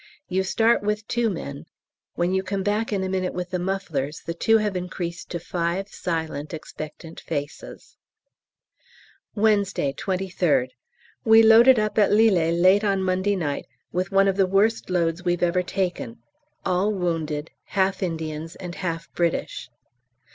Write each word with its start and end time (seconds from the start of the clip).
You 0.27 0.41
start 0.41 0.81
with 0.81 1.07
two 1.07 1.29
men; 1.29 1.67
when 2.15 2.33
you 2.33 2.41
come 2.41 2.63
back 2.63 2.91
in 2.91 3.03
a 3.03 3.07
minute 3.07 3.35
with 3.35 3.51
the 3.51 3.59
mufflers 3.59 4.21
the 4.25 4.33
two 4.33 4.57
have 4.57 4.75
increased 4.75 5.29
to 5.29 5.39
five 5.39 5.89
silent 5.89 6.55
expectant 6.55 7.19
faces. 7.19 7.97
Wednesday, 9.35 9.93
23rd. 9.93 10.69
We 11.23 11.43
loaded 11.43 11.77
up 11.77 11.99
at 11.99 12.09
Lillers 12.09 12.59
late 12.59 12.83
on 12.83 13.03
Monday 13.03 13.35
night 13.35 13.67
with 13.91 14.11
one 14.11 14.27
of 14.27 14.37
the 14.37 14.47
worst 14.47 14.89
loads 14.89 15.23
we've 15.23 15.43
ever 15.43 15.61
taken, 15.61 16.17
all 16.65 16.91
wounded, 16.91 17.51
half 17.65 18.01
Indians 18.01 18.55
and 18.55 18.73
half 18.73 19.07
British. 19.13 19.69